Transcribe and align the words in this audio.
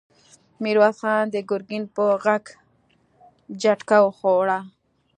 ميرويس 0.61 0.97
خان 1.01 1.23
د 1.33 1.35
ګرګين 1.49 1.83
په 1.95 2.03
غږ 2.23 2.43
جټکه 3.61 3.97
وخوړه! 4.03 4.59